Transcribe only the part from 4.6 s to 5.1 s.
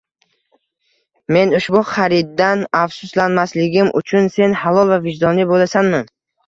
halol va